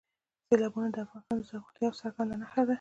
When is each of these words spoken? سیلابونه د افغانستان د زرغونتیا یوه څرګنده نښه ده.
سیلابونه 0.47 0.87
د 0.91 0.97
افغانستان 1.05 1.37
د 1.39 1.47
زرغونتیا 1.49 1.85
یوه 1.85 1.97
څرګنده 2.01 2.35
نښه 2.41 2.61
ده. 2.65 2.69